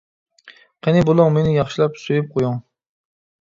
[0.87, 2.59] قېنى بولۇڭ مېنى ياخشىلاپ سۆيۈپ قويۇڭ!